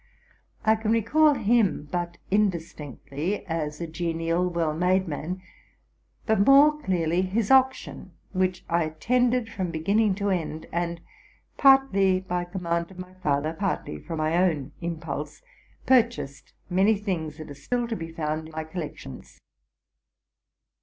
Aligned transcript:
I 0.65 0.75
can 0.77 0.91
recall 0.93 1.35
him 1.35 1.87
but 1.91 2.17
indistinctly, 2.31 3.45
as 3.45 3.79
a 3.79 3.85
genial, 3.85 4.49
well 4.49 4.73
made 4.73 5.07
man; 5.07 5.43
but 6.25 6.39
more 6.43 6.81
clearly 6.81 7.21
his 7.21 7.51
auction, 7.51 8.09
which 8.31 8.65
I 8.67 8.85
attended 8.85 9.47
from 9.47 9.69
beginning 9.69 10.15
to 10.15 10.31
end, 10.31 10.65
and, 10.71 11.01
partly 11.55 12.19
by 12.19 12.45
command 12.45 12.89
of 12.89 12.97
my 12.97 13.13
father, 13.21 13.53
partly 13.53 13.99
from 13.99 14.17
my 14.17 14.37
own 14.37 14.71
impulse, 14.81 15.43
purchased 15.85 16.53
many 16.67 16.95
things 16.97 17.37
that 17.37 17.51
are 17.51 17.53
still 17.53 17.87
to 17.87 17.95
be 17.95 18.11
found 18.11 18.47
in 18.47 18.53
my 18.53 18.63
collections. 18.63 19.39